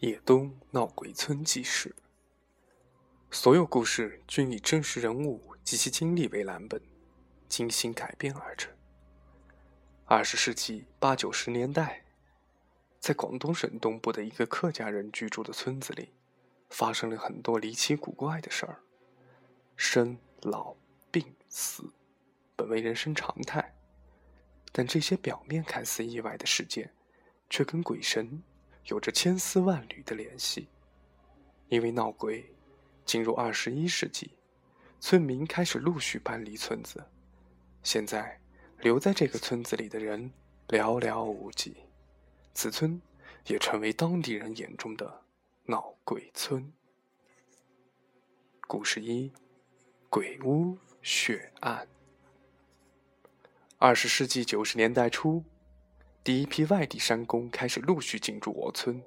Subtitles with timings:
[0.00, 1.92] 野东闹鬼村纪事。
[3.32, 6.80] 所有故事均以真实人物及其经历为蓝本，
[7.48, 8.72] 精心改编而成。
[10.04, 12.04] 二十世纪八九十年代，
[13.00, 16.10] 在广东省东部的一个客家人居住的村子里，
[16.70, 18.78] 发生了很多离奇古怪的事儿。
[19.76, 20.76] 生老
[21.10, 21.92] 病死，
[22.54, 23.74] 本为人生常态，
[24.70, 26.94] 但这些表面看似意外的事件，
[27.50, 28.44] 却跟鬼神
[28.88, 30.68] 有着千丝万缕的联系。
[31.68, 32.44] 因为闹鬼。
[33.04, 34.32] 进入二十一世纪，
[35.00, 37.02] 村民开始陆续搬离村子。
[37.82, 38.38] 现在
[38.80, 40.30] 留在这个村子里的人
[40.68, 41.74] 寥寥无几，
[42.52, 43.00] 此村
[43.46, 45.22] 也成为当地人眼中的
[45.64, 46.70] 闹鬼村。
[48.66, 49.32] 故事一：
[50.10, 51.88] 鬼屋血案。
[53.78, 55.42] 二十世纪九十年代初，
[56.28, 59.02] 第一批外地山工开始陆续进驻我村，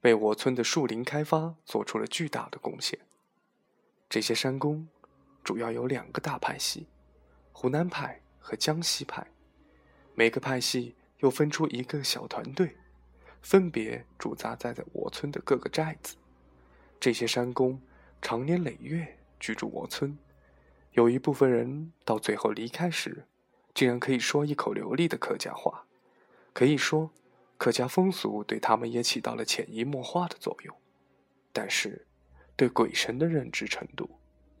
[0.00, 2.98] 为我村的树林开发做出了巨大的贡献。
[4.08, 4.88] 这些山工
[5.44, 6.88] 主要有两个大派系：
[7.52, 9.24] 湖南派和江西派。
[10.16, 12.76] 每个派系又分出一个小团队，
[13.40, 16.16] 分别驻扎在在我村的各个寨子。
[16.98, 17.80] 这些山工
[18.20, 20.18] 长年累月居住我村，
[20.94, 23.24] 有一部分人到最后离开时，
[23.72, 25.84] 竟然可以说一口流利的客家话。
[26.56, 27.10] 可以说，
[27.58, 30.74] 客家风俗对他们也起到了潜移默化的作用。
[31.52, 32.06] 但是，
[32.56, 34.08] 对鬼神的认知程度，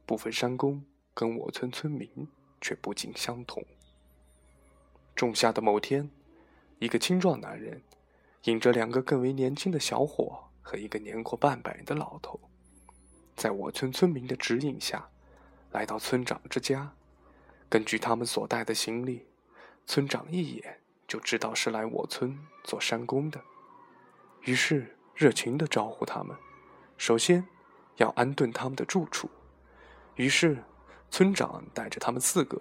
[0.04, 2.28] 部分山工跟我村村民
[2.60, 3.64] 却不尽相同。
[5.14, 6.10] 仲夏的某天，
[6.80, 7.80] 一个青壮男人，
[8.44, 12.38] 引着两个更为年轻的小伙和一个年过半百的老头，
[13.34, 15.08] 在我村村民的指引下，
[15.72, 16.92] 来到村长之家。
[17.70, 19.24] 根据他们所带的行李，
[19.86, 23.40] 村长一眼就知道是来我村做山工的，
[24.42, 26.36] 于是热情地招呼他们。
[26.96, 27.46] 首先。
[27.96, 29.26] 要安顿他们的住处，
[30.16, 30.62] 于是
[31.10, 32.60] 村长带着他们四个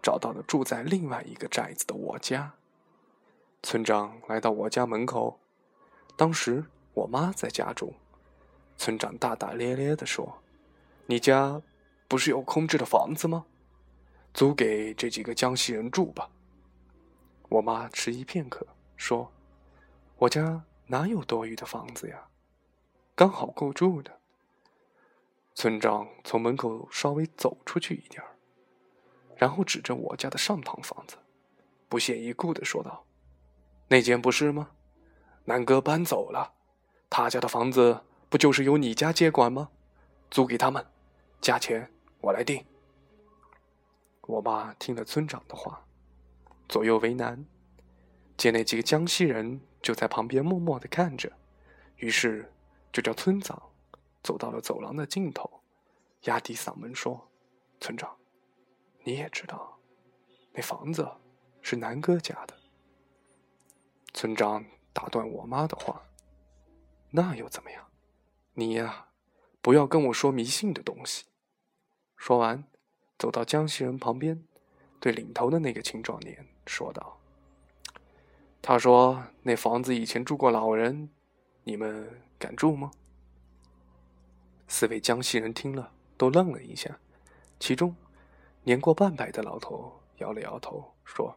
[0.00, 2.54] 找到了住在另外一个寨子的我家。
[3.64, 5.40] 村长来到我家门口，
[6.14, 7.92] 当时我妈在家中。
[8.76, 10.40] 村长大大咧咧地说
[11.06, 11.60] ：“你家
[12.06, 13.46] 不是有空置的房子吗？
[14.32, 16.30] 租给这几个江西人住吧。”
[17.48, 18.66] 我妈迟疑片刻
[18.96, 19.32] 说
[20.18, 22.28] ：“我家哪有多余的房子呀？
[23.14, 24.18] 刚好够住的。”
[25.54, 28.36] 村长从门口稍微走出去一点儿，
[29.36, 31.16] 然后指着我家的上堂房子，
[31.88, 33.04] 不屑一顾的说道
[33.88, 34.70] ：“那间不是吗？
[35.46, 36.52] 南哥搬走了，
[37.08, 39.70] 他家的房子不就是由你家接管吗？
[40.30, 40.86] 租给他们，
[41.40, 42.62] 价钱我来定。”
[44.28, 45.82] 我妈听了村长的话，
[46.68, 47.44] 左右为难，
[48.36, 51.32] 见那几个江西人就在旁边默默的看着，
[51.96, 52.52] 于是
[52.92, 53.62] 就叫村长。
[54.20, 55.62] 走到了走廊的尽头，
[56.24, 57.30] 压低嗓门说
[57.80, 58.14] ：“村长，
[59.04, 59.78] 你也知道，
[60.52, 61.08] 那房子
[61.62, 62.54] 是南哥家的。”
[64.12, 66.02] 村长打断我妈的话
[67.10, 67.86] ：“那又怎么样？
[68.54, 69.08] 你呀，
[69.62, 71.24] 不要跟我说迷信的东西。”
[72.18, 72.64] 说完，
[73.16, 74.44] 走到江西人旁边，
[75.00, 77.18] 对领头的那个青壮年说道
[78.62, 81.08] ：“他说那房子以前住过老人，
[81.64, 82.90] 你们敢住吗？”
[84.68, 86.96] 四位江西人听了，都愣了一下。
[87.58, 87.96] 其中，
[88.62, 91.36] 年过半百的老头摇了摇头，说：“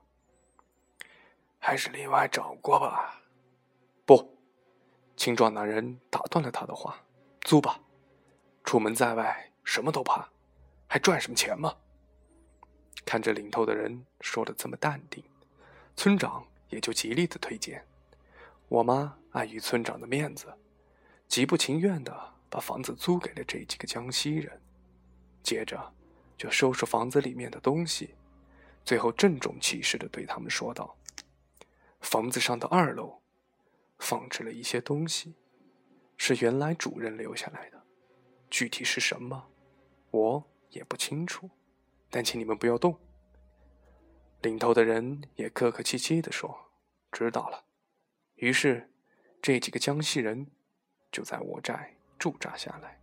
[1.58, 3.22] 还是另外找过吧。”
[4.06, 4.38] 不，
[5.16, 7.02] 青壮男人打断了他的话
[7.42, 7.80] ：“租吧，
[8.64, 10.30] 出门在外什么都怕，
[10.88, 11.74] 还赚什么钱吗？”
[13.06, 15.24] 看着领头的人说的这么淡定，
[15.96, 17.86] 村长也就极力的推荐。
[18.68, 20.48] 我妈碍于村长的面子，
[21.28, 22.32] 极不情愿的。
[22.52, 24.62] 把房子租给了这几个江西人，
[25.42, 25.94] 接着
[26.38, 28.14] 就收拾房子里面的东西，
[28.84, 30.94] 最后郑重其事的对他们说道
[32.04, 33.22] ：“房子上的二楼
[34.00, 35.34] 放置了一些东西，
[36.18, 37.82] 是原来主人留下来的，
[38.50, 39.48] 具体是什么，
[40.10, 41.50] 我也不清楚，
[42.12, 43.00] 但请你们不要动。”
[44.44, 46.72] 领头的人也客客气气的说
[47.12, 47.64] ：“知道了。”
[48.38, 48.92] 于是，
[49.42, 50.46] 这几个江西人
[51.12, 51.96] 就在我寨。
[52.20, 53.02] 驻扎下来，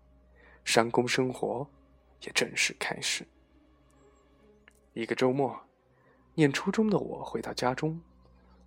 [0.65, 1.69] 山工生活
[2.21, 3.27] 也正式开始。
[4.93, 5.61] 一个周末，
[6.35, 8.01] 念初中的我回到家中，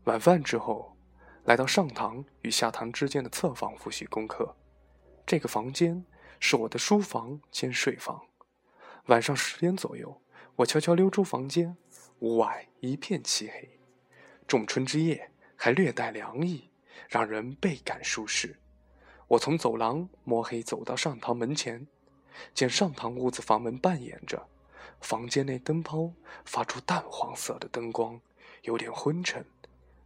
[0.04, 0.98] 晚饭之后，
[1.46, 4.54] 来到上堂与下堂之间的侧房复习功课。
[5.26, 6.06] 这个房间
[6.38, 8.28] 是我的书房兼睡房。
[9.06, 10.21] 晚上十点左右，
[10.58, 11.76] 我悄悄溜出房间，
[12.20, 13.80] 屋外一片漆黑，
[14.48, 16.70] 仲春之夜还略带凉意，
[17.10, 18.60] 让人倍感舒适。
[19.30, 21.88] 我从走廊摸黑走到上堂门前，
[22.54, 24.48] 见上堂屋子房门半掩着，
[25.00, 26.12] 房间内灯泡
[26.44, 28.20] 发出淡黄色的灯光，
[28.64, 29.46] 有点昏沉，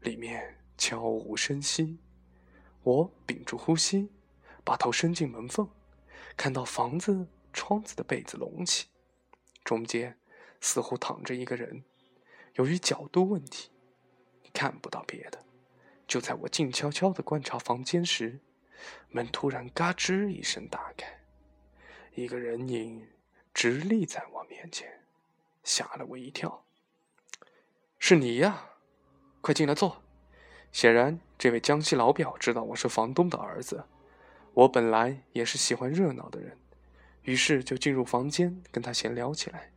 [0.01, 1.97] 里面悄无声息。
[2.83, 4.11] 我屏住呼吸，
[4.63, 5.67] 把头伸进门缝，
[6.37, 8.85] 看到房子窗子的被子隆起，
[9.63, 10.17] 中间
[10.61, 11.83] 似乎躺着一个人。
[12.55, 13.69] 由于角度问题，
[14.53, 15.43] 看不到别的。
[16.07, 18.39] 就在我静悄悄的观察房间时，
[19.09, 21.19] 门突然嘎吱一声打开，
[22.13, 23.07] 一个人影
[23.53, 25.03] 直立在我面前，
[25.63, 26.63] 吓了我一跳。
[27.97, 28.69] 是你呀，
[29.41, 30.03] 快进来坐。
[30.71, 33.85] 显然，这位江西老表知道我是房东的儿子。
[34.53, 36.57] 我本来也是喜欢热闹的人，
[37.23, 39.71] 于是就进入房间跟他闲聊起来。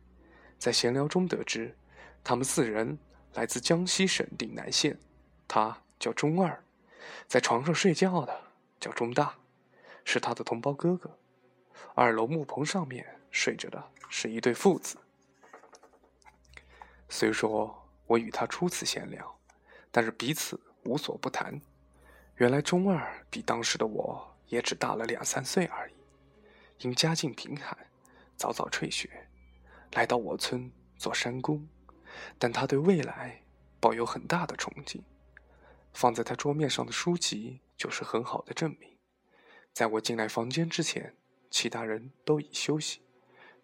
[0.59, 1.75] 在闲聊中得知，
[2.23, 2.99] 他们四人
[3.33, 4.99] 来自江西省定南县，
[5.47, 6.61] 他叫钟二，
[7.27, 8.49] 在床上睡觉的。
[8.79, 9.35] 叫钟大，
[10.05, 11.19] 是他的同胞哥哥。
[11.95, 14.97] 二楼木棚上面睡着的是一对父子。
[17.09, 19.37] 虽说我与他初次闲聊，
[19.91, 21.59] 但是彼此无所不谈。
[22.35, 25.93] 原来钟二比当时的我也只大了两三岁而已。
[26.79, 27.77] 因家境贫寒，
[28.37, 29.27] 早早辍学，
[29.93, 31.67] 来到我村做山工。
[32.37, 33.43] 但他对未来
[33.79, 35.01] 抱有很大的憧憬。
[35.93, 37.61] 放在他桌面上的书籍。
[37.79, 38.97] 就是很好的证明。
[39.71, 41.15] 在我进来房间之前，
[41.49, 43.01] 其他人都已休息，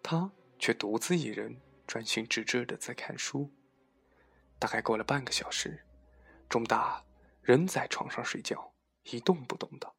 [0.02, 3.52] 他却独自一人专心致志的在看书。
[4.58, 5.84] 大概过了半个小时，
[6.48, 7.04] 钟大
[7.42, 8.72] 仍在床上睡觉，
[9.02, 9.92] 一动不动的，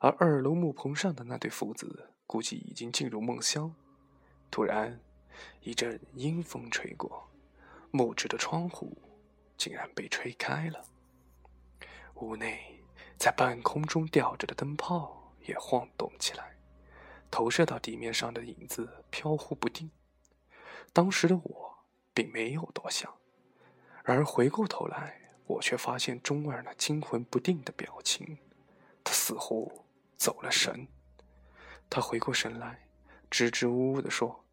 [0.00, 3.72] 而二楼木棚上的那对父子估计已经进入梦乡。
[4.50, 5.00] 突然，
[5.62, 7.28] 一阵阴风吹过，
[7.90, 8.96] 木质的窗户
[9.56, 10.84] 竟然被吹开了，
[12.14, 12.72] 屋内。
[13.18, 16.54] 在半空中吊着的灯泡也晃动起来，
[17.30, 19.90] 投射到地面上的影子飘忽不定。
[20.92, 21.78] 当时的我
[22.12, 23.10] 并没有多想，
[24.04, 28.36] 然而回过头来，我却发现钟儿那惊魂不定的表情，
[29.02, 29.86] 他似乎
[30.18, 30.86] 走了神。
[31.88, 32.86] 他回过神来，
[33.30, 34.44] 支支吾吾地说：“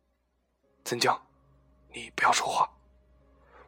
[0.84, 1.20] 曾江，
[1.94, 2.70] 你不要说话。”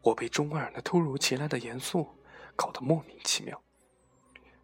[0.02, 2.08] 我被钟二那突如其来的严肃
[2.56, 3.60] 搞得莫名其妙。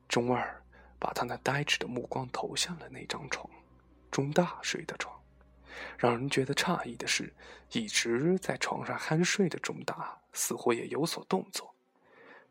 [0.07, 0.63] 钟二
[0.99, 3.49] 把他那呆滞的目光投向了那张床，
[4.11, 5.19] 钟大睡的床。
[5.97, 7.33] 让人觉得诧异的是，
[7.71, 11.73] 一直在床上酣睡的钟大似乎也有所动作。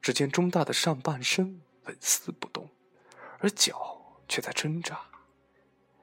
[0.03, 2.69] 只见钟大的上半身纹丝不动，
[3.39, 4.99] 而脚却在挣扎，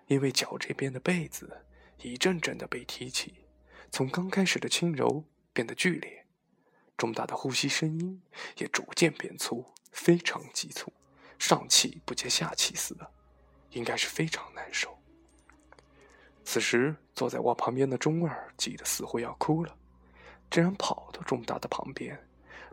[0.06, 1.66] 因为脚这边的被子
[1.98, 3.47] 一阵阵的被提起，
[3.92, 5.24] 从刚开始的轻柔
[5.54, 6.25] 变得剧烈。
[6.98, 8.22] 钟大的呼吸声音
[8.57, 10.92] 也逐渐变粗，非常急促。
[11.38, 13.12] 上气不接下气似的，
[13.69, 14.98] 应该是非常难受。
[16.44, 19.78] 此时坐在我旁边的钟儿急得似乎要哭了，
[20.50, 22.19] 竟然跑到钟大的旁边，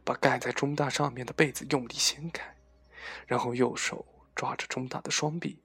[0.02, 2.56] 把盖在钟大上面的被子用力掀开，
[3.26, 5.62] 然后右手抓着钟大的双臂，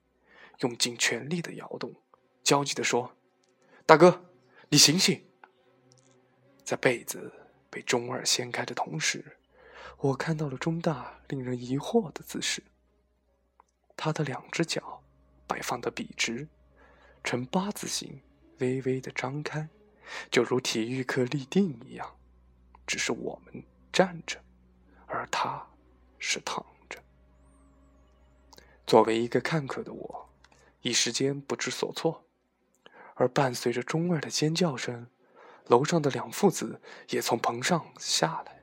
[0.58, 1.94] 用尽全力的摇动，
[2.42, 3.16] 焦急地说
[3.86, 4.26] ：“大哥，
[4.68, 5.24] 你醒醒！”
[6.64, 7.32] 在被子
[7.68, 9.38] 被钟二掀开的同时，
[9.98, 12.62] 我看到了钟大令人疑惑的姿势。
[13.96, 15.02] 他的两只脚
[15.46, 16.48] 摆放的笔直，
[17.22, 18.20] 呈八字形，
[18.58, 19.68] 微微的张开，
[20.30, 22.16] 就如体育课立定一样。
[22.86, 23.62] 只是我们
[23.92, 24.40] 站着，
[25.06, 25.68] 而他
[26.18, 26.98] 是躺着。
[28.86, 30.30] 作为一个看客的我，
[30.82, 32.24] 一时间不知所措。
[33.14, 35.06] 而伴随着中二的尖叫声，
[35.70, 38.60] 楼上的两父子也从棚上下来。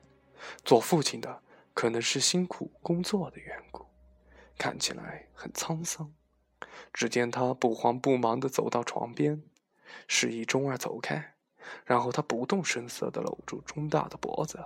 [0.62, 3.86] 做父亲的可能是辛苦工作的缘故。
[4.58, 6.12] 看起来很沧桑。
[6.92, 9.42] 只见他不慌不忙地走到床边，
[10.06, 11.34] 示意钟儿走开，
[11.84, 14.62] 然后他不动声色地搂住钟大的脖子，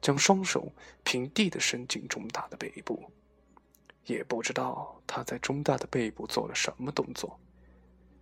[0.00, 0.72] 将双手
[1.02, 3.10] 平地地伸进钟大的背部。
[4.06, 7.38] 也不知道他在钟大的背部做了什么动作。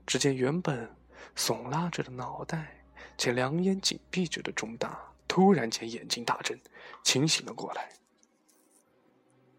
[0.06, 0.90] 只见原本
[1.36, 2.79] 耸拉着的脑袋
[3.20, 4.98] 且两眼紧闭着的钟大，
[5.28, 6.58] 突然间眼睛大睁，
[7.02, 7.90] 清醒了过来。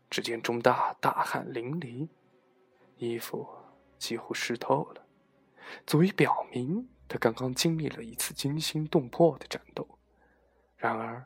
[0.09, 2.09] 只见钟大大汗淋漓，
[2.97, 3.47] 衣服
[3.99, 5.05] 几乎湿透了，
[5.85, 9.87] 足以表明他刚刚经历了一次惊心动魄的战斗。
[10.75, 11.23] 然而，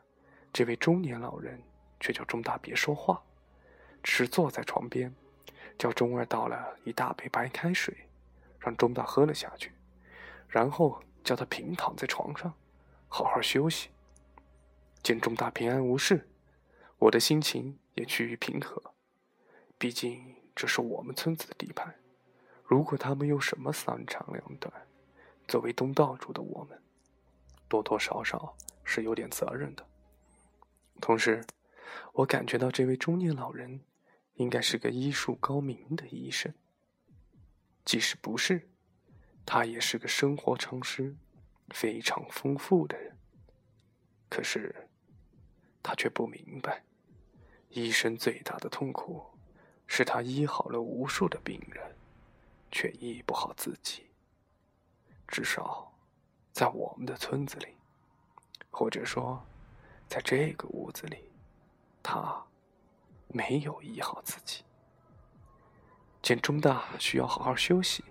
[0.52, 1.58] 这位中年老人
[1.98, 3.22] 却叫钟大别说话，
[4.02, 5.10] 只坐在床边，
[5.78, 7.96] 叫钟儿倒了一大杯白开水，
[8.60, 9.72] 让钟大喝了下去，
[10.46, 12.54] 然后叫他平躺在床上，
[13.06, 13.90] 好好休息。
[15.02, 16.26] 见钟大平安无事，
[16.96, 17.78] 我的心情。
[17.96, 18.92] 也趋于平和，
[19.78, 21.94] 毕竟这是我们村子的地盘，
[22.62, 24.70] 如果他们有什么三长两短，
[25.48, 26.78] 作为东道主的我们，
[27.68, 28.54] 多多少少
[28.84, 29.86] 是有点责任的。
[31.00, 31.42] 同时，
[32.12, 33.80] 我感觉到这位中年老人
[34.34, 36.52] 应该是个医术高明的医生。
[37.82, 38.68] 即使不是，
[39.46, 41.16] 他也是个生活常识
[41.70, 43.16] 非常丰富的人。
[44.28, 44.88] 可是，
[45.82, 46.82] 他却不明白，
[47.70, 49.24] 医生最大的痛苦
[49.86, 51.96] 是他医好了无数的病人，
[52.72, 54.10] 却医不好自己。
[55.28, 55.92] 至少，
[56.52, 57.68] 在我们的村子里，
[58.70, 59.40] 或者说，
[60.08, 61.30] 在这个屋子里，
[62.02, 62.44] 他
[63.28, 64.64] 没有医好自己。
[66.20, 68.04] 见钟大需要好好休息，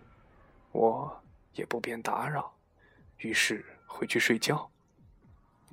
[0.72, 1.22] 我
[1.56, 2.56] 也不便打扰，
[3.18, 4.70] 于是回去睡觉。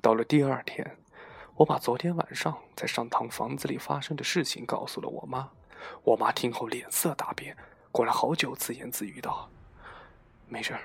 [0.01, 0.97] 到了第二天，
[1.55, 5.51] 我把昨天晚上在上堂房子里发生的事情告诉了我妈。
[6.03, 7.55] 我妈听后脸色大变，
[7.91, 9.49] 过了好久，自言自语道
[10.47, 10.81] ：“没事儿，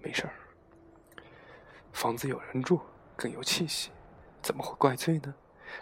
[0.00, 0.34] 没事儿。
[1.92, 2.80] 房子有人住，
[3.16, 3.90] 更有气息，
[4.42, 5.34] 怎么会怪罪呢？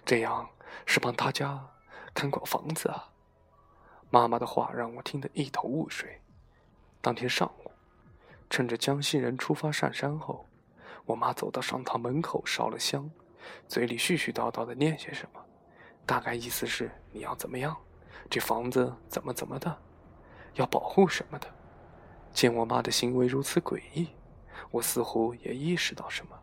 [0.04, 0.48] 这样
[0.84, 1.66] 是帮大家
[2.12, 3.10] 看管房子啊。”
[4.12, 6.20] 妈妈的话让我听得一头雾水。
[7.00, 7.70] 当天上午，
[8.50, 10.44] 趁着江西人出发上山后，
[11.06, 13.08] 我妈走到上堂门口烧了香，
[13.66, 15.40] 嘴里絮絮叨叨的念些什么，
[16.04, 17.76] 大概意思是你要怎么样，
[18.28, 19.74] 这房子怎么怎么的，
[20.54, 21.46] 要保护什么的。
[22.32, 24.08] 见我妈的行为如此诡异，
[24.70, 26.38] 我似乎也意识到什么。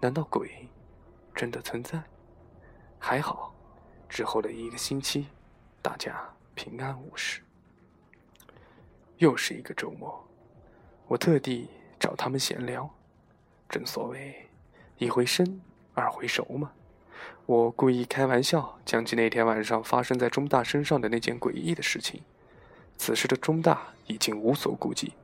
[0.00, 0.68] 难道鬼
[1.34, 2.02] 真的存在？
[2.98, 3.54] 还好，
[4.08, 5.28] 之后的一个星期，
[5.80, 6.28] 大家。
[6.54, 7.40] 平安无事。
[9.18, 10.28] 又是一个周末，
[11.08, 12.88] 我特地找他们闲聊。
[13.68, 14.48] 正所谓
[14.98, 15.60] 一回生，
[15.94, 16.70] 二回熟嘛。
[17.46, 22.22] 我故意开玩笑，讲起那天晚上发生在钟大身上的那件诡异的事情。
[22.98, 25.14] 此时的钟大已经无所顾忌，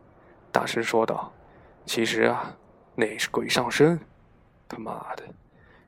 [0.51, 1.33] 大声说道
[1.85, 2.57] ：“其实啊，
[2.95, 4.01] 那是鬼上身！
[4.67, 5.25] 他妈的，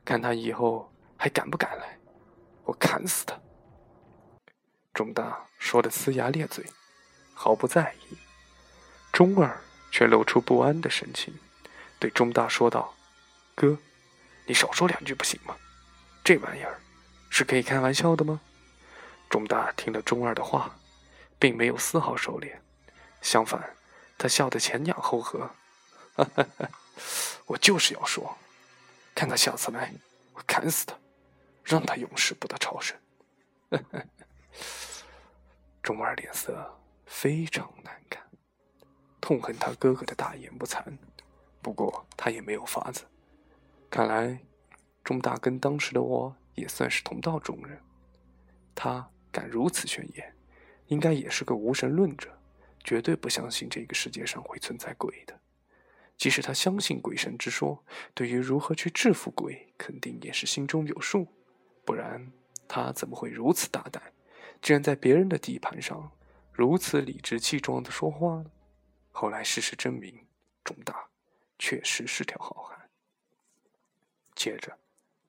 [0.05, 1.99] 看他以后还敢不敢来，
[2.65, 3.35] 我砍死他！”
[4.93, 6.65] 钟大说的呲牙咧嘴，
[7.33, 8.17] 毫不在意。
[9.13, 9.59] 钟儿
[9.97, 11.33] 却露出不安的神情，
[11.99, 12.95] 对钟大说道
[13.57, 13.79] ：“哥，
[14.45, 15.57] 你少说两句不行吗？
[16.23, 16.79] 这玩意儿
[17.31, 18.39] 是可以开玩笑的吗？”
[19.31, 20.79] 钟大听了钟二的话，
[21.39, 22.59] 并没有丝毫收敛，
[23.23, 23.75] 相反，
[24.19, 25.51] 他笑得前仰后合
[26.15, 26.69] ：“哈哈哈，
[27.47, 28.37] 我就是要说，
[29.15, 29.95] 看他下次来，
[30.35, 30.95] 我砍死他，
[31.65, 32.95] 让他永世不得超生。”
[33.73, 34.05] 呵呵。
[35.83, 38.23] 钟二脸色非常难看，
[39.27, 40.81] 痛恨他哥哥的大言不惭。
[41.61, 43.03] 不过他也没有法子。
[43.91, 44.39] 看来，
[45.03, 47.77] 钟大跟当时的我也算是同道中人。
[48.73, 50.33] 他敢如此宣言，
[50.87, 52.39] 应该也是个无神论者，
[52.85, 55.37] 绝对不相信这个世界上会存在鬼的。
[56.17, 61.27] 即使他相信鬼神之说，对于如何去制服鬼，肯定也是心中有数。
[61.85, 62.31] 不然，
[62.69, 64.01] 他怎么会如此大胆？
[64.63, 66.13] 竟然在别人的地盘上
[66.53, 68.53] 如此理直气壮的说话呢？
[69.19, 70.27] 后来事实证明，
[70.63, 71.09] 钟大
[71.59, 72.79] 确实是条好汉。
[74.35, 74.77] 接着，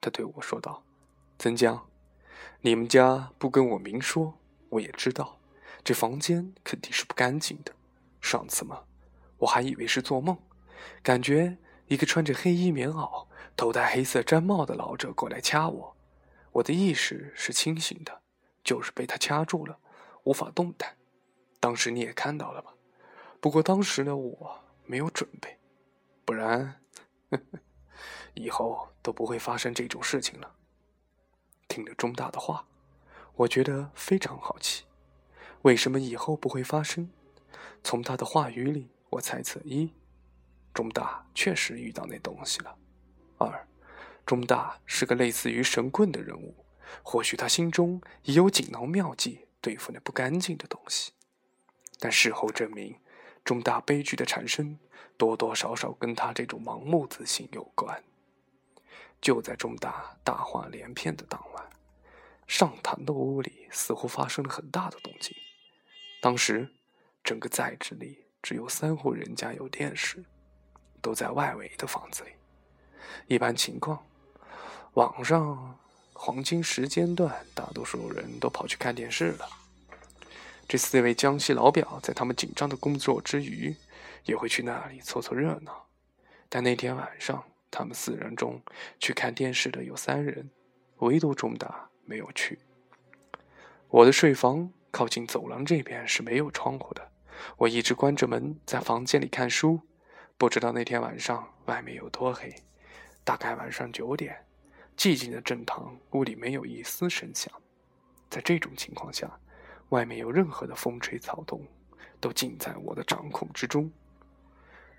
[0.01, 0.84] 他对我说道
[1.39, 1.88] ：“曾江，
[2.60, 5.39] 你们家不跟我明说，我也知道，
[5.86, 7.74] 这房间肯定是不干净的。
[8.20, 8.84] 上次嘛，
[9.38, 10.38] 我还以为是做梦，
[11.01, 13.25] 感觉一个穿着黑衣棉袄、
[13.56, 15.96] 头戴黑色毡帽的老者过来掐我，
[16.51, 18.22] 我的意识是清醒的。”
[18.65, 19.79] 就是被他掐住了，
[20.24, 20.98] 无法动弹。
[21.62, 22.74] 当时你也看到了吧？
[23.47, 25.57] 不过当时的我没有准备，
[26.25, 26.81] 不然
[28.35, 30.53] 以后都不会发生这种事情了。
[31.69, 32.67] 听了钟大的话，
[33.35, 34.83] 我觉得非常好奇，
[35.61, 37.09] 为什么以后不会发生？
[37.85, 39.93] 从他的话语里，我猜测：一，
[40.73, 42.77] 钟大确实遇到那东西了；
[43.37, 43.65] 二，
[44.25, 46.53] 钟大是个类似于神棍的人物。
[47.01, 51.13] 或许他心中已有锦囊妙计对付那不干净的东西，
[51.97, 52.99] 但事后证明，
[53.47, 54.77] 重大悲剧的产生
[55.15, 58.03] 多多少少跟他这种盲目自信有关。
[59.21, 61.69] 就在重大大话连篇的当晚，
[62.45, 65.33] 上堂的屋里似乎发生了很大的动静。
[66.21, 66.69] 当时，
[67.23, 70.25] 整个在职里只有三户人家有电视，
[71.01, 72.31] 都在外围的房子里。
[73.27, 74.05] 一般情况，
[74.95, 75.79] 网上。
[76.19, 79.47] 黄金时间段，大多数人都跑去看电视了。
[80.67, 83.74] 这四位江西老表在他们紧张的工作之余，
[84.25, 85.88] 也会去那里凑凑热闹。
[86.50, 88.62] 但那天晚上，他们四人中
[89.00, 90.50] 去看电视的有三人，
[90.97, 92.59] 唯独钟大没有去。
[93.88, 97.12] 我的睡房靠近走廊这边是没有窗户的，
[97.55, 99.79] 我一直关着门在房间里看书，
[100.38, 102.53] 不知道那天晚上外面有多黑。
[103.24, 104.45] 大概晚上九点，
[104.97, 107.50] 寂静的正堂，屋里没有一丝声响。
[108.29, 109.39] 在这种情况下，
[109.89, 111.65] 外面有任何的风吹草动，
[112.20, 113.91] 都尽在我的掌控之中。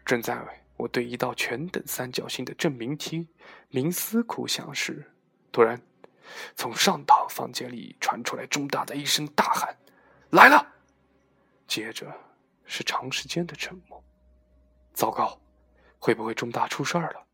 [0.04, 0.42] 正在
[0.76, 3.26] 我对一道全等三角形的证明题
[3.70, 5.10] 冥思苦想时，
[5.52, 5.80] 突然，
[6.56, 9.76] 从上堂房间里传出来钟大的一声大喊
[10.30, 10.66] ：“来了！”
[11.68, 12.10] 接着
[12.64, 14.02] 是长时间的沉默。
[14.94, 15.38] 糟糕，
[15.98, 17.26] 会不会钟大出事儿了？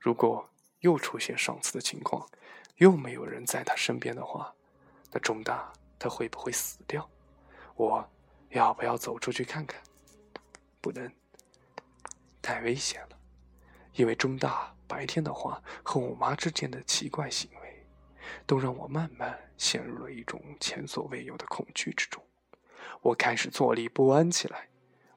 [0.00, 0.48] 如果
[0.80, 2.28] 又出现上次的情况，
[2.76, 4.54] 又没有人在他身边的话，
[5.10, 7.08] 那钟大他会不会死掉？
[7.76, 8.04] 我
[8.48, 9.80] 要不要走出去看看？
[10.80, 11.08] 不能，
[12.42, 13.18] 太危险了。
[13.94, 17.86] 因为钟大白天的话和我妈之间的奇怪行为，
[18.46, 22.20] 都让我慢慢陷入了一种前所未有的恐惧之中。
[23.00, 24.70] 我开始坐立不安起来，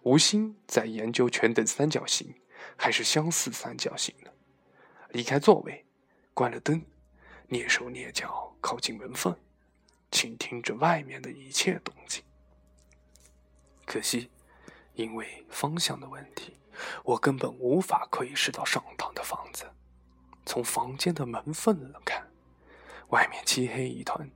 [0.04, 2.36] 无心在研究全等三角形
[2.77, 4.32] 还是相似三角形了。
[5.10, 5.84] 离开座位，
[6.36, 6.86] 关了灯，
[7.50, 9.36] 蹑手蹑脚靠近门缝，
[10.12, 12.24] 倾听着外面的一切动静。
[13.85, 14.29] 可惜，
[14.93, 16.57] 因为方向的问题，
[17.03, 19.65] 我根本无法窥视到上堂的房子。
[20.45, 22.27] 从房间的门缝看，
[23.09, 24.29] 外面漆黑一团。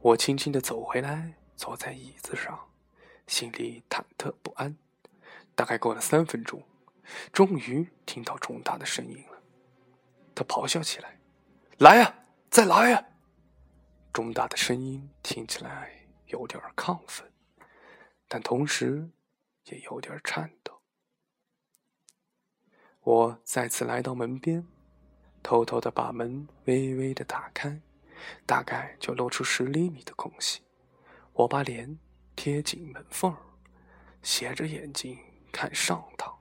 [0.00, 2.70] 我轻轻的走回来，坐在椅子上，
[3.26, 4.76] 心里忐忑不安。
[5.54, 6.62] 大概过了三分钟，
[7.32, 9.42] 终于听到重大的声音了。
[10.34, 11.18] 他咆哮起来
[11.78, 12.14] ：“来呀，
[12.50, 13.04] 再来呀！”
[14.12, 17.32] 钟大的声音听起来有点亢奋，
[18.28, 19.08] 但同时
[19.64, 20.82] 也有点颤抖。
[23.00, 24.66] 我再次来到门边，
[25.42, 27.80] 偷偷的把门微微的打开，
[28.44, 30.60] 大概就露出十厘米的空隙。
[31.32, 31.98] 我把脸
[32.36, 33.38] 贴紧门缝儿
[34.22, 35.18] 斜着眼睛
[35.50, 36.38] 看上堂。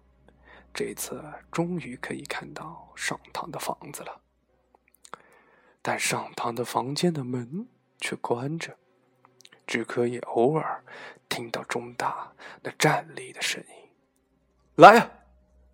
[0.74, 4.22] 这次终于可以看到上堂的房子了，
[5.82, 7.68] 但上堂的房间的门
[8.00, 8.78] 却关着，
[9.66, 10.84] 只可以偶尔
[11.28, 13.90] 听到钟大那站立的声音。
[14.76, 15.12] 来呀，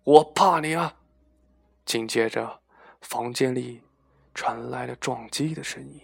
[0.04, 0.96] 我怕你啊！
[1.84, 2.60] 紧接着，
[3.00, 3.82] 房间里
[4.34, 6.00] 传来了撞击的声音，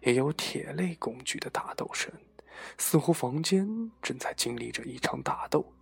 [0.00, 2.12] 也有铁类工具的打斗声，
[2.78, 5.72] 似乎房间正在经历着一场打斗。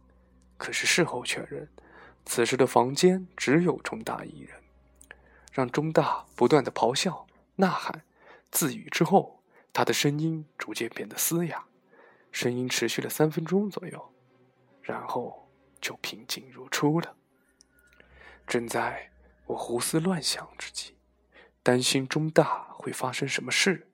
[0.57, 1.69] 可是事后确认。
[2.25, 4.57] 此时的房间只有钟大一人，
[5.51, 8.05] 让钟大不断的咆哮、呐喊、
[8.51, 11.65] 自语之后，他的声音逐渐变得嘶哑，
[12.31, 14.13] 声音持续了三分钟左右，
[14.83, 15.49] 然后
[15.81, 17.15] 就平静如初了。
[18.47, 19.11] 正在
[19.47, 20.97] 我胡思乱想之际，
[21.63, 23.89] 担心钟大会发生什么事，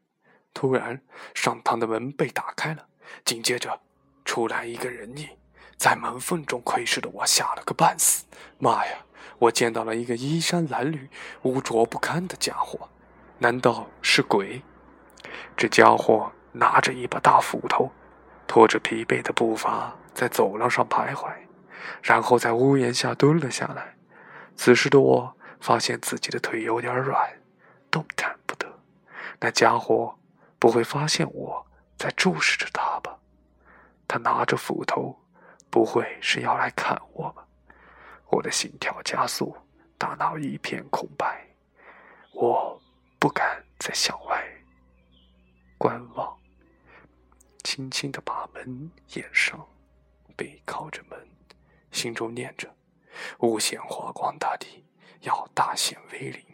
[0.55, 1.03] 突然
[1.35, 2.89] 上堂的门被打开了，
[3.25, 3.81] 紧接着
[4.25, 5.29] 出来一个人影。
[5.77, 8.25] 在门缝中窥视的我吓了个半死。
[8.59, 9.05] 妈呀！
[9.39, 11.09] 我见到了一个衣衫褴褛、
[11.43, 12.89] 污浊不堪的家伙，
[13.39, 14.63] 难道是鬼？
[15.57, 17.91] 这家伙拿着一把大斧头，
[18.47, 21.31] 拖着疲惫的步伐在走廊上徘徊，
[22.03, 23.95] 然后在屋檐下蹲了下来。
[24.57, 27.41] 此时的我发现自己的腿有点软，
[27.91, 28.67] 动弹不得。
[29.41, 30.19] 那家伙
[30.59, 33.17] 不会发现我在注视着他吧？
[34.07, 35.17] 他拿着斧头。
[35.71, 37.45] 不会是要来看我吧？
[38.31, 39.55] 我的心跳加速，
[39.99, 41.47] 大脑一片空白，
[42.33, 42.78] 我
[43.19, 44.47] 不敢再向外
[45.77, 46.39] 观望，
[47.65, 49.69] 轻轻的把门掩上，
[50.37, 51.29] 背靠着门，
[51.91, 52.73] 心中念着
[53.41, 54.85] ：“无限华光大帝
[55.21, 56.45] 要大显威灵，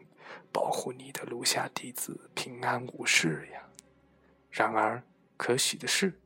[0.53, 3.63] 保护你的炉下弟子平安无事呀。”
[4.51, 5.03] 然而，
[5.37, 6.19] 可喜的是，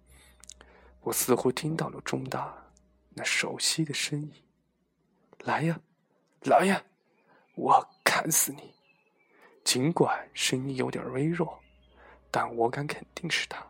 [1.00, 2.56] 我似乎听到了钟大。
[3.10, 4.32] 那熟悉的声音，
[5.40, 5.80] 来呀，
[6.42, 6.84] 来呀，
[7.56, 8.77] 我砍死你！
[9.68, 11.60] 尽管声音有点微弱，
[12.30, 13.62] 但我敢肯定是他。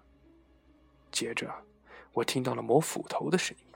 [1.10, 1.52] 接着，
[2.12, 3.66] 我听到了磨斧头的声音，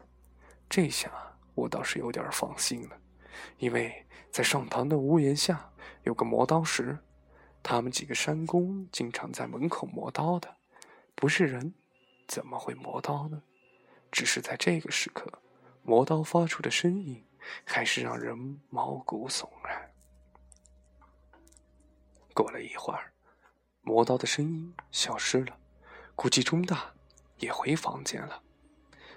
[0.70, 1.10] 这下
[1.56, 2.96] 我倒是有点放心了，
[3.58, 5.68] 因为在上堂的屋檐下
[6.04, 6.96] 有个磨刀石，
[7.60, 10.58] 他们几个山工经常在门口磨刀的，
[11.16, 11.74] 不是人，
[12.28, 13.42] 怎么会磨刀呢？
[14.12, 15.28] 只是在这个时刻。
[15.82, 17.26] 磨刀发出的声音，
[17.64, 19.91] 还是让人毛骨悚然。
[22.34, 23.12] 过了一会儿，
[23.82, 25.56] 磨刀的声音消失了，
[26.14, 26.92] 估计钟大
[27.38, 28.42] 也回房间了。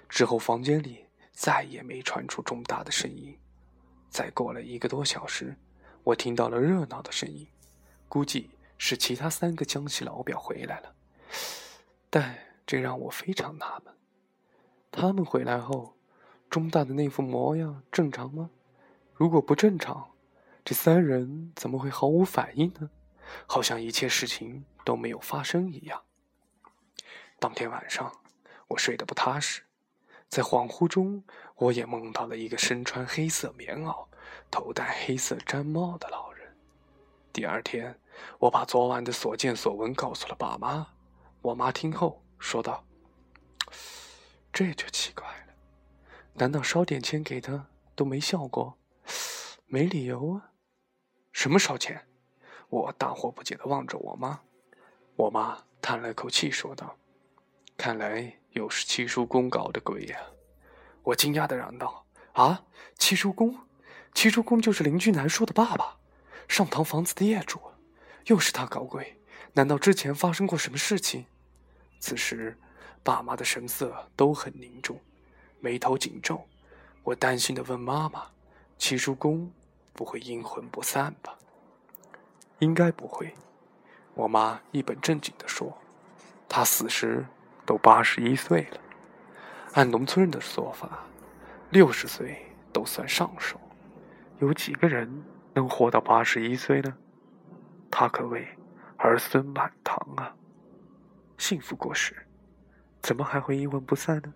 [0.08, 3.38] 之后，房间里再也没传出钟大的声音。
[4.10, 5.56] 再过了一个多小时，
[6.04, 7.46] 我听到了热闹的声音，
[8.08, 10.94] 估计是其他三个江西老表回来了。
[12.08, 13.94] 但这让我非常纳闷。
[14.90, 15.96] 他们回来后，
[16.48, 18.50] 钟大的那副模样正常吗？
[19.12, 20.12] 如果不正常，
[20.64, 22.90] 这三人怎么会毫无反应呢？
[23.46, 26.02] 好像一切事情都没有发生一样。
[27.38, 28.12] 当天晚上，
[28.68, 29.62] 我睡得不踏实，
[30.28, 31.22] 在恍惚中，
[31.56, 34.06] 我也梦到了一个身穿黑色棉袄、
[34.50, 36.56] 头戴黑色毡帽的老人。
[37.32, 38.00] 第二天，
[38.38, 40.86] 我把昨晚的所见所闻告诉了爸妈。
[41.42, 42.84] 我妈听后说道
[44.50, 45.54] ：“这就奇怪了，
[46.32, 48.78] 难道烧点钱给他都没效果？
[49.66, 50.52] 没理由啊！
[51.32, 52.08] 什么烧钱？”
[52.68, 54.40] 我大惑不解的望着我妈。
[55.16, 56.96] 我妈叹了口气说道
[57.76, 60.18] ：“看来又是七叔公搞的鬼呀！”
[61.02, 62.64] 我惊讶的嚷道：“啊，
[62.98, 63.56] 七叔公？
[64.12, 65.96] 七叔公就是邻居南叔的爸爸，
[66.48, 67.60] 上堂房子的业主，
[68.26, 69.20] 又是他搞鬼？
[69.52, 71.26] 难道之前发生过什么事情？”
[72.00, 72.58] 此时，
[73.02, 75.00] 爸妈的神色都很凝重，
[75.60, 76.44] 眉头紧皱。
[77.04, 78.26] 我担心的问妈妈
[78.76, 79.50] ：“七叔公
[79.92, 81.38] 不会阴魂不散吧
[82.58, 83.34] ？”“应该不会。”
[84.14, 85.76] 我妈一本正经地说
[86.48, 87.26] ：“他死时
[87.64, 88.78] 都八十一岁了。
[89.74, 91.04] 按农村人的说法，
[91.70, 93.60] 六十岁都算上寿。
[94.38, 96.96] 有几个人能活到八十一岁呢？
[97.90, 98.46] 他可谓
[98.96, 100.34] 儿孙满堂啊！”
[101.36, 102.26] 幸福过世，
[103.02, 104.32] 怎么还会阴魂不散呢？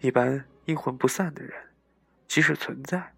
[0.00, 1.54] 一般阴魂不散的人，
[2.28, 3.14] 即使存在，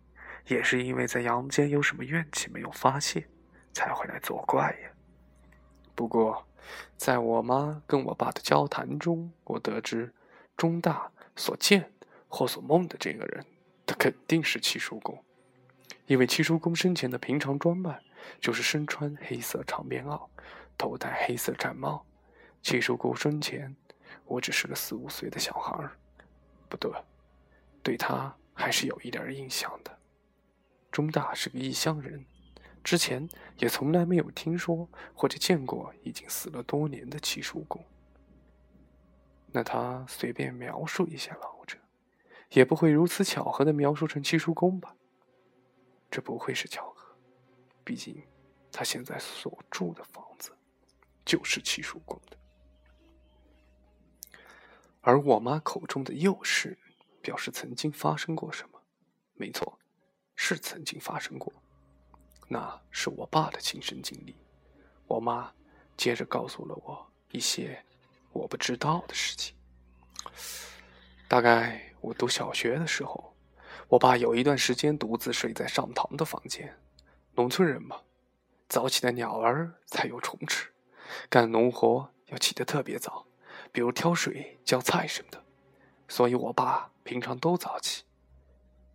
[0.46, 3.26] 也是因为在阳间有什么怨气没有发泄，
[3.72, 4.90] 才会来作怪呀。
[5.94, 6.46] 不过，
[6.96, 10.12] 在我妈跟我爸的交谈中，我得知，
[10.56, 11.92] 钟大所见
[12.28, 13.44] 或所梦的这个人，
[13.84, 15.22] 他肯定是七叔公，
[16.06, 18.02] 因为七叔公生前的平常装扮，
[18.40, 20.28] 就是身穿黑色长棉袄，
[20.78, 22.06] 头戴黑色战帽。
[22.62, 23.74] 七叔公生前，
[24.24, 25.92] 我只是个四五岁的小孩儿，
[26.68, 26.90] 不对，
[27.82, 29.98] 对他还是有一点印象的。
[30.90, 32.24] 钟大是个异乡人，
[32.82, 37.84] 之前也从来没有听说或者见过已经死了多年的七叔公。
[39.52, 41.78] 那他随便描述一下老者，
[42.50, 44.96] 也不会如此巧合的描述成七叔公吧？
[46.10, 47.16] 这不会是巧合，
[47.84, 48.22] 毕竟
[48.70, 50.52] 他现在所住的房子
[51.24, 52.36] 就是七叔公的。
[55.00, 56.78] 而我妈口中的幼事，
[57.20, 58.80] 表示曾经发生过什么？
[59.34, 59.78] 没错，
[60.34, 61.52] 是曾经发生过。
[62.52, 64.36] 那是我爸的亲身经历。
[65.06, 65.50] 我妈
[65.96, 67.82] 接着告诉了我一些
[68.30, 69.56] 我不知道的事情。
[71.26, 73.34] 大概我读小学的时候，
[73.88, 76.78] 我爸有一段时间独自睡在上堂的房间。
[77.34, 78.02] 农村人嘛，
[78.68, 80.70] 早起的鸟儿才有虫吃，
[81.30, 83.26] 干农活要起得特别早。
[83.72, 85.42] 比如挑水、浇菜什么的，
[86.06, 88.04] 所以我爸平常都早起。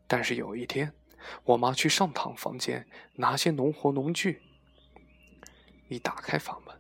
[0.06, 0.94] 但是有一天，
[1.44, 4.42] 我妈去上堂房间拿些农活农具，
[5.88, 6.76] 一打开房门，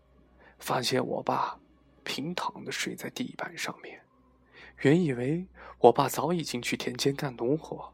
[0.59, 1.57] 发现我爸
[2.03, 4.01] 平躺的睡在地板上面。
[4.81, 5.45] 原以为
[5.79, 7.93] 我爸早已经去田间干农活，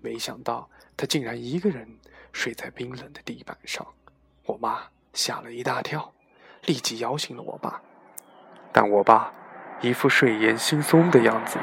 [0.00, 1.98] 没想到他竟然一个人
[2.32, 3.86] 睡在冰冷的地板上。
[4.46, 6.12] 我妈吓了一大跳，
[6.66, 7.82] 立即摇醒了我爸。
[8.72, 9.32] 但我爸。
[9.80, 11.58] 一副睡眼惺忪的样子，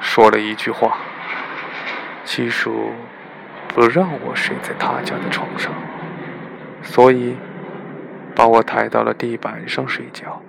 [0.00, 1.00] 说了一句话
[2.24, 2.92] ：“七叔
[3.74, 5.74] 不让我睡在他家的床上，
[6.82, 7.36] 所以
[8.34, 10.40] 把我抬到了地板上睡觉。”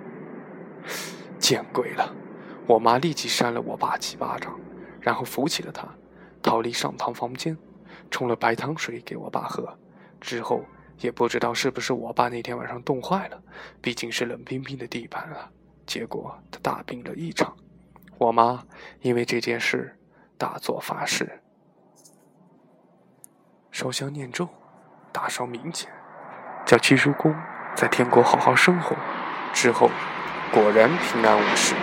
[1.38, 2.14] 见鬼了！
[2.66, 4.58] 我妈立即扇了我爸几巴掌，
[5.00, 5.86] 然后扶起了他，
[6.42, 7.56] 逃离上堂房间，
[8.10, 9.76] 冲了白糖水给我爸喝。
[10.20, 10.64] 之后
[11.00, 13.40] 也不知道是不是我爸那天晚上冻坏了，
[13.80, 15.50] 毕竟是冷冰冰的地板啊。
[15.84, 17.54] 结果他大病了一场，
[18.18, 18.64] 我妈
[19.02, 19.96] 因为这件事
[20.38, 21.40] 大做法事，
[23.78, 24.48] 烧香念咒，
[25.12, 25.92] 大烧冥钱，
[26.64, 27.36] 叫七叔公
[27.74, 28.96] 在天国好好生活。
[29.52, 29.90] 之后
[30.50, 31.74] 果然平安无事。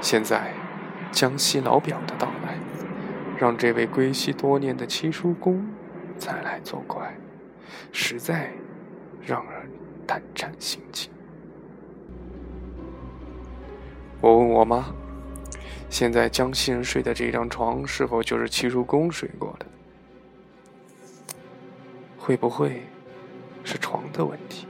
[0.00, 0.52] 现在
[1.10, 2.54] 江西老表的到来，
[3.36, 5.68] 让这位归西多年的七叔公
[6.16, 7.12] 再来作怪，
[7.90, 8.52] 实在
[9.20, 9.68] 让人
[10.06, 11.10] 胆战心惊。
[14.20, 14.84] 我问我妈
[15.90, 19.66] ：“现在江西人睡的这张床，是否就是七叔公睡过的？
[22.26, 22.82] 会不会
[23.62, 24.66] 是床的问题？”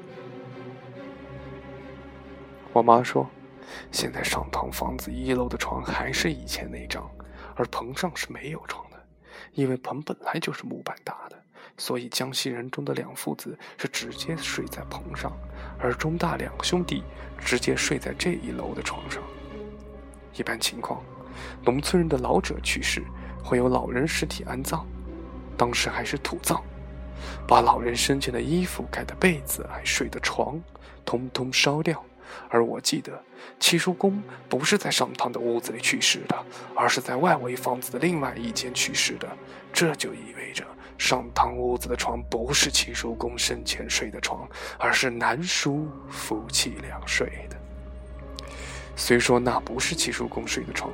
[2.74, 3.26] 我妈说
[3.90, 7.10] ：“现在上堂房子一楼的床还是以前那张，
[7.54, 9.02] 而棚上是没有床的，
[9.54, 11.42] 因为棚本来就是木板搭的，
[11.78, 15.32] 所以江西人中的两父子是直接睡在棚上，
[15.78, 17.02] 而中大两兄弟
[17.38, 19.22] 直接睡在这一楼的床上。”
[20.36, 21.02] 一般情况，
[21.64, 23.02] 农村人的老者去世
[23.42, 24.84] 会有老人尸体安葬，
[25.56, 26.62] 当时还是土葬，
[27.46, 30.60] 把老人生前的衣服、盖的被子、还睡的床，
[31.04, 32.04] 通通烧掉。
[32.48, 33.22] 而我记得
[33.60, 36.36] 七叔公不是在上堂的屋子里去世的，
[36.74, 39.28] 而是在外围房子的另外一间去世的。
[39.72, 40.64] 这就意味着
[40.98, 44.46] 上堂屋子的床不是七叔公生前睡的床，
[44.78, 47.56] 而是南叔夫妻俩睡的。
[48.96, 50.90] 虽说那不是七叔公睡的床，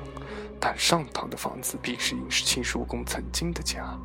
[0.61, 3.99] 但上堂的房子必是是七叔公曾经的家，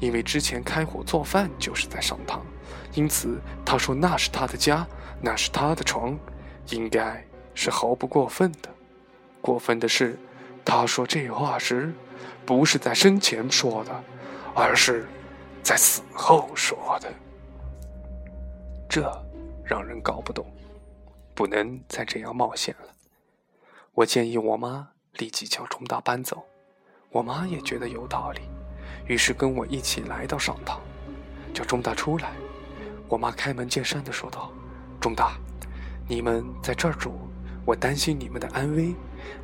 [0.00, 2.44] 因为之前开火做饭就是在上堂，
[2.94, 4.86] 因此他说那是他的家，
[5.20, 6.18] 那是他的床。
[6.68, 8.68] 应该是毫不过分的。
[9.40, 10.16] 过分的是，
[10.64, 11.92] 他说这话时，
[12.46, 14.04] 不是在生前说的，
[14.54, 15.08] 而是
[15.64, 17.12] 在死后说的。
[18.88, 19.10] 这
[19.64, 20.46] 让人搞不懂，
[21.34, 22.94] 不能再这样冒险了。
[23.94, 26.44] 我建议我妈立即叫钟大搬走。
[27.10, 28.42] 我妈也觉得有道理，
[29.10, 30.80] 于是跟我一起来到上堂，
[31.52, 32.30] 叫钟大出来。
[33.08, 34.52] 我妈开门见山的说道
[35.02, 35.32] ：“钟大。”
[36.06, 37.18] 你们在这儿住，
[37.64, 38.94] 我担心你们的安危，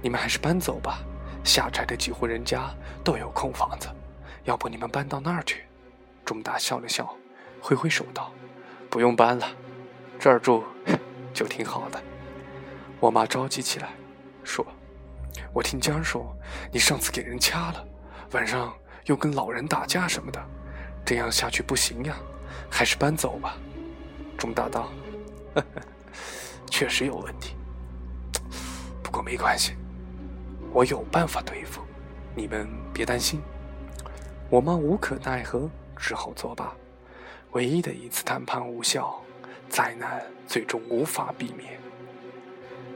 [0.01, 1.01] 你们还是搬走吧。
[1.43, 3.89] 下宅的几户人家都有空房子，
[4.45, 5.65] 要不你们搬到那儿去？
[6.25, 7.13] 钟大笑了笑，
[7.61, 8.31] 挥挥手道
[8.89, 9.49] ：“不用搬了，
[10.17, 10.63] 这儿住
[11.35, 12.01] 就挺好的。”
[13.01, 13.89] 我妈着急起来，
[14.45, 14.65] 说
[15.53, 16.33] ：“我听江说
[16.71, 17.85] 你上次给人掐了，
[18.31, 18.73] 晚上
[19.07, 20.41] 又跟老人打架什么的，
[21.05, 22.17] 这样下去不行呀，
[22.71, 23.57] 还是搬走吧。”
[24.39, 24.93] 钟大道
[25.55, 25.83] ：“呵呵。”
[26.69, 27.55] 确实有问题，
[29.03, 29.75] 不过没关系，
[30.73, 31.81] 我有办法对付，
[32.35, 33.41] 你们别担心。
[34.51, 36.75] 我妈无可奈何，只好作罢。
[37.53, 39.23] 唯一的一次谈判无效，
[39.69, 41.81] 灾难最终无法避免。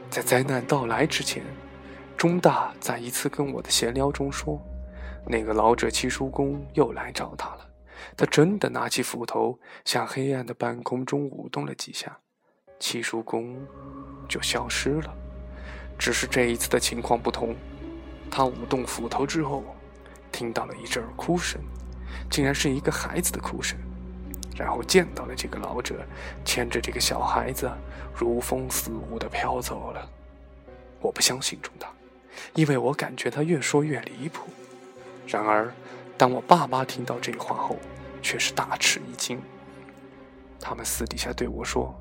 [0.09, 1.41] 在灾难到来之前，
[2.17, 4.61] 钟大在一次跟我的闲聊中说
[5.25, 7.67] ：“那个老者七叔公又来找他了。”
[8.17, 12.17] 他真的拿起斧头，向黑暗的半空中舞动了几下。
[12.79, 13.55] 七叔公
[14.27, 15.13] 就消失了，
[15.99, 17.55] 只是这一次的情况不同。
[18.29, 19.63] 他舞动斧头之后，
[20.31, 21.61] 听到了一阵哭声，
[22.29, 23.77] 竟然是一个孩子的哭声。
[24.57, 26.03] 然后见到了这个老者
[26.43, 27.71] 牵着这个小孩子，
[28.15, 30.09] 如风似雾的飘走了。
[30.99, 31.87] 我不相信中大，
[32.55, 34.47] 因为我感觉他越说越离谱。
[35.31, 35.73] 然而，
[36.17, 37.77] 当我爸妈听到这话后，
[38.21, 39.41] 却是大吃一惊。
[40.59, 41.95] 他们私底下对我说。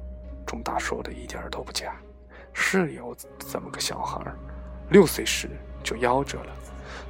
[0.47, 1.95] 钟大说的一点都不假，
[2.53, 4.21] 是有这么个小孩
[4.89, 5.49] 六岁时
[5.85, 6.53] 就夭折了，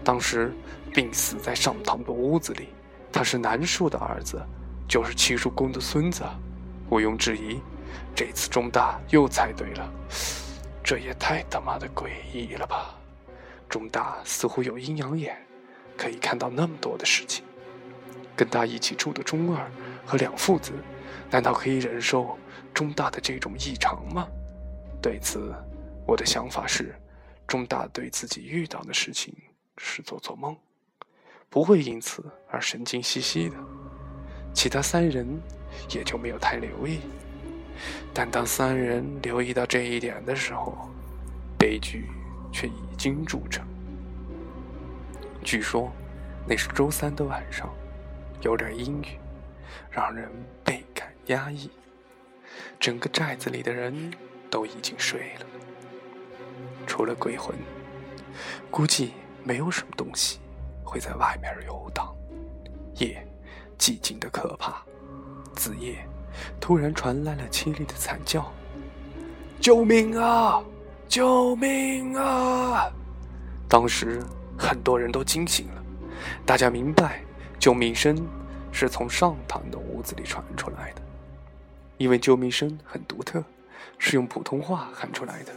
[0.05, 0.53] 当时
[0.93, 2.69] 病死在上堂的屋子里。
[3.11, 4.43] 他是南叔的儿子，
[4.87, 6.23] 就是七叔公的孙子，
[6.91, 7.59] 毋庸置疑。
[8.15, 9.91] 这次钟大又猜对了，
[10.85, 12.95] 这也太他妈的诡异了吧！
[13.71, 15.35] 钟大似乎有阴阳眼，
[16.01, 17.45] 可以看到那么多的事情。
[18.35, 19.71] 跟他一起住的中二
[20.07, 20.73] 和两父子，
[21.31, 22.39] 难道可以忍受？
[22.73, 24.27] 中大的这种异常吗？
[25.03, 25.53] 对此，
[26.07, 26.95] 我的想法是，
[27.47, 29.35] 中大对自己遇到的事情
[29.77, 30.57] 是做做梦，
[31.51, 33.57] 不会因此而神经兮兮的。
[34.55, 35.27] 其他三人
[35.91, 37.01] 也就没有太留意。
[38.15, 40.89] 但当三人留意到这一点的时候，
[41.59, 42.07] 悲剧
[42.51, 43.67] 却已经铸成。
[45.43, 45.91] 据说，
[46.47, 47.69] 那是周三的晚上，
[48.43, 49.19] 有点阴雨，
[49.91, 50.31] 让人
[50.65, 51.71] 倍感压抑。
[52.79, 54.13] 整个寨子里的人
[54.51, 55.47] 都已经睡了，
[56.87, 57.57] 除了鬼魂，
[58.71, 60.41] 估计没有什么东西
[60.85, 62.15] 会在外面游荡。
[62.97, 63.27] 夜
[63.79, 64.83] 寂静的可怕，
[65.55, 66.07] 子夜
[66.61, 68.53] 突然传来了凄厉的惨叫
[69.61, 70.63] ：“救命啊！
[71.09, 72.91] 救命啊！”
[73.69, 74.23] 当时
[74.61, 75.83] 很多人都惊醒了，
[76.45, 77.23] 大家明白
[77.59, 78.29] 救命声
[78.71, 81.01] 是从上堂的屋子里传出来的。
[81.97, 83.43] 因为救命声很独特，
[83.99, 85.53] 是用普通话喊出来的。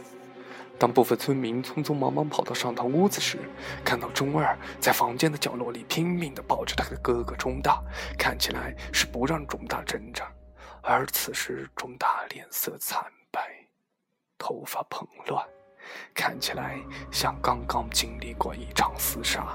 [0.78, 3.38] 当部分村民匆匆忙忙跑到上堂屋子时，
[3.84, 7.80] 看到钟二在房间的角落里拼命地抱着他的哥哥钟大，
[8.18, 10.30] 看起来是不让钟大挣扎。
[10.82, 13.40] 而此时钟大脸色惨白，
[14.36, 15.46] 头发蓬乱，
[16.14, 16.78] 看起来
[17.10, 19.46] 像刚刚经历过一场厮杀。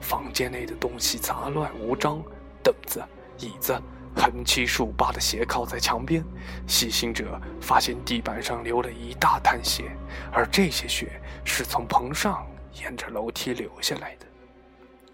[0.00, 2.22] 房间内的东西杂乱无章，
[2.62, 3.02] 凳子、
[3.38, 3.80] 椅子。
[4.16, 6.24] 横七竖八的斜靠在墙边，
[6.68, 9.90] 细心者发现地板上流了一大滩血，
[10.30, 12.46] 而这些血是从棚上
[12.80, 14.26] 沿着楼梯流下来的。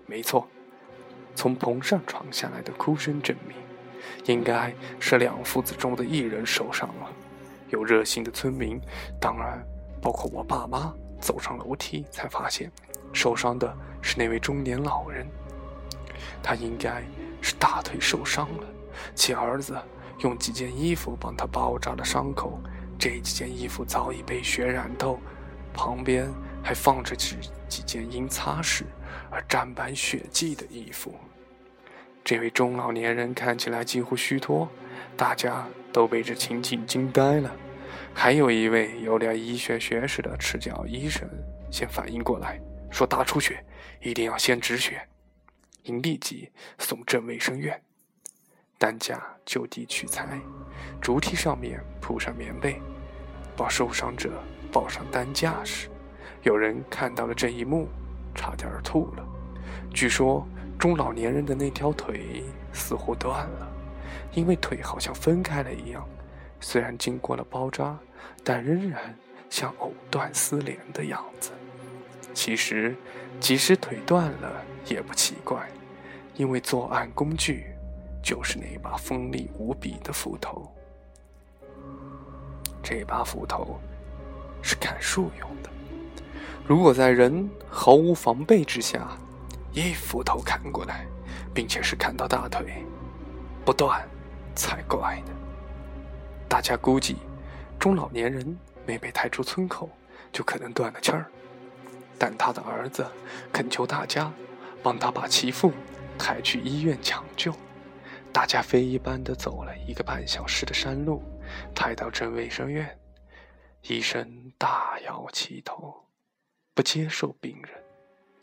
[0.05, 0.47] 没错，
[1.35, 3.57] 从棚上传下来的哭声证明，
[4.27, 7.11] 应该是两父子中的一人受伤了。
[7.71, 8.79] 有热心的村民，
[9.19, 9.65] 当然
[10.01, 12.71] 包括我爸妈，走上楼梯，才发现
[13.13, 15.27] 受伤的是那位中年老人。
[16.43, 17.03] 他应该
[17.41, 18.67] 是大腿受伤了，
[19.15, 19.77] 其儿子
[20.21, 22.61] 用几件衣服帮他包扎了伤口。
[22.99, 25.19] 这几件衣服早已被血染透，
[25.73, 26.31] 旁边
[26.63, 28.85] 还放着几几件因擦拭
[29.31, 31.15] 而沾满血迹的衣服。
[32.23, 34.69] 这位中老年人看起来几乎虚脱，
[35.17, 37.51] 大家都被这情景惊呆了。
[38.14, 41.29] 还有一位有点医学学识的赤脚医生
[41.70, 43.64] 先反应过来，说：“大出血，
[44.03, 45.00] 一定要先止血。”
[45.85, 47.81] 应立即送镇卫生院。
[48.76, 50.40] 担架就地取材，
[51.00, 52.81] 竹梯上面铺上棉被，
[53.57, 55.88] 把受伤者抱上担架时，
[56.42, 57.88] 有人看到了这一幕，
[58.35, 59.26] 差点吐了。
[59.92, 60.46] 据说
[60.79, 63.68] 中老年人的那条腿似乎断了，
[64.33, 66.07] 因为腿好像分开了一样，
[66.61, 67.99] 虽然经过了包扎，
[68.44, 69.16] 但仍然
[69.49, 71.51] 像藕断丝连的样子。
[72.33, 72.94] 其实，
[73.40, 75.68] 即使腿断了也不奇怪，
[76.37, 77.64] 因为作案工具。
[78.23, 80.70] 就是那把锋利无比的斧头，
[82.83, 83.81] 这把斧头
[84.61, 85.70] 是砍树用的。
[86.66, 89.09] 如果在人毫无防备之下，
[89.73, 91.07] 一斧头砍过来，
[91.55, 92.85] 并且是砍到大腿，
[93.64, 94.07] 不断
[94.55, 95.33] 才怪呢。
[96.51, 97.17] 大家估计，
[97.79, 99.89] 中老年人没被抬出村口，
[100.33, 101.25] 就可能断了气儿。
[102.19, 103.07] 但他的儿子
[103.53, 104.31] 恳求大家
[104.83, 105.73] 帮他把其父
[106.19, 107.55] 抬去医院抢救。
[108.33, 111.23] 大家飞一般的走了一个半小时的山路，
[111.73, 112.99] 抬到镇卫生院，
[113.83, 116.05] 医生大摇其头，
[116.75, 117.71] 不接受病人，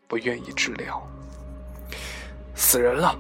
[0.08, 1.06] 不愿意治疗。
[2.56, 3.13] 死人了，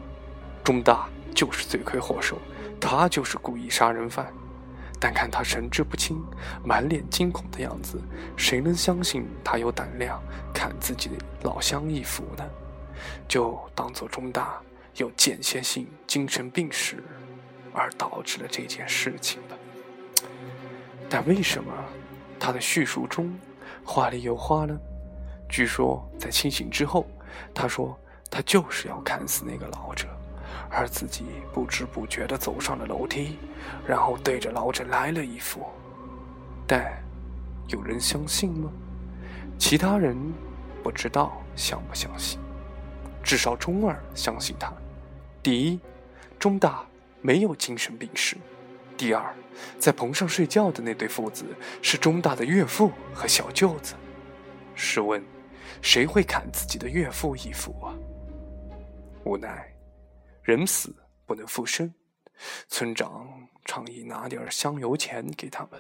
[0.63, 2.37] 钟大就是罪魁祸首，
[2.79, 4.33] 他就是故意杀人犯。
[4.99, 6.23] 但看他神志不清、
[6.63, 8.01] 满脸惊恐的样子，
[8.35, 10.21] 谁能相信他有胆量
[10.53, 12.43] 砍自己的老乡一斧呢？
[13.27, 14.61] 就当做钟大。
[14.95, 17.03] 有间歇性精神病史，
[17.71, 19.55] 而导致了这件事情的。
[21.07, 21.71] 但为什么
[22.39, 23.31] 他的叙述中
[23.85, 24.75] 话里有话呢？
[25.47, 27.05] 据说在清醒之后，
[27.53, 27.95] 他说
[28.27, 30.07] 他就是要砍死那个老者，
[30.69, 33.37] 而自己不知不觉地走上了楼梯，
[33.85, 35.65] 然后对着老者来了一斧。
[36.67, 37.01] 但
[37.67, 38.71] 有人相信吗？
[39.57, 40.15] 其他人
[40.83, 42.39] 不知道相不相信，
[43.23, 44.71] 至少中二相信他。
[45.41, 45.79] 第一，
[46.37, 46.85] 钟大
[47.21, 48.37] 没有精神病史；
[48.95, 49.33] 第二，
[49.79, 51.45] 在棚上睡觉的那对父子
[51.81, 53.95] 是钟大的岳父和小舅子。
[54.75, 55.23] 试问，
[55.81, 57.95] 谁会砍自己的岳父一斧啊？
[59.23, 59.67] 无奈，
[60.47, 61.93] 人死不能复生，
[62.69, 63.27] 村长
[63.65, 65.71] 倡议拿点香油钱给他们，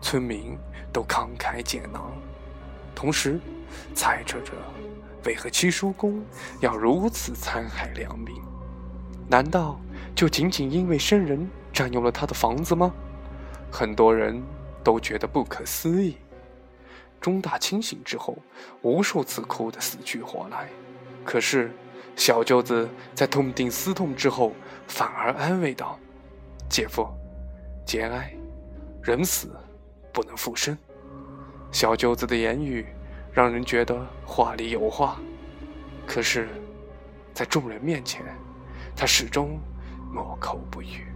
[0.00, 0.56] 村民
[0.90, 2.10] 都慷慨解囊，
[2.94, 3.38] 同时
[3.94, 4.52] 猜测着
[5.26, 6.24] 为何七叔公
[6.60, 8.34] 要如此残害良民。
[9.28, 9.78] 难道
[10.14, 12.94] 就仅仅因为生人占用了他的房子吗？
[13.70, 14.42] 很多人
[14.82, 16.16] 都觉得不可思议。
[17.20, 18.38] 钟大清醒之后，
[18.80, 20.70] 无数次哭得死去活来，
[21.26, 21.70] 可是
[22.16, 24.52] 小舅子在痛定思痛之后，
[24.86, 25.98] 反而安慰道
[26.68, 27.08] ：“姐夫，
[27.84, 28.32] 节哀，
[29.02, 29.50] 人死
[30.12, 30.76] 不能复生。”
[31.72, 32.86] 小舅子的言语
[33.32, 35.20] 让人觉得话里有话，
[36.06, 36.48] 可是，
[37.34, 38.22] 在众人面前。
[38.94, 39.58] 他始终
[40.12, 41.06] 默口不语。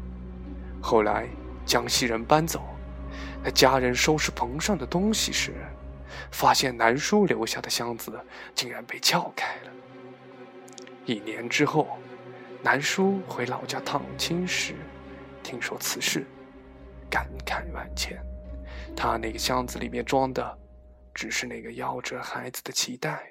[0.81, 1.29] 后来
[1.67, 2.63] 江西人搬走，
[3.45, 5.53] 他家人收拾棚上的东西时，
[6.31, 8.19] 发现南叔留下的箱子
[8.55, 9.71] 竟然被撬开了。
[11.07, 11.87] 一年之后，
[12.65, 14.75] 南叔回老家探亲时，
[15.41, 16.27] 听说此事，
[17.09, 18.21] 感慨万千。
[18.97, 20.59] 他那个箱子里面装的，
[21.15, 23.25] 只是那个夭折孩子的脐带，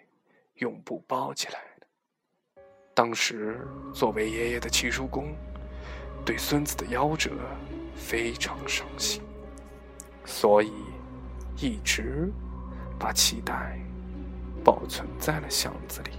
[0.54, 2.64] 用布包起来的。
[2.94, 3.60] 当时，
[3.94, 5.36] 作为爷爷的七叔公，
[6.26, 7.32] 对孙子的夭折
[7.94, 9.22] 非常伤心，
[10.24, 10.72] 所以
[11.58, 12.32] 一直
[12.98, 13.78] 把脐带
[14.64, 16.12] 保存在了箱子里。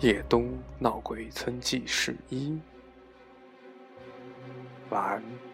[0.00, 2.56] 夜东闹鬼村记事一，
[4.90, 5.47] 晚安。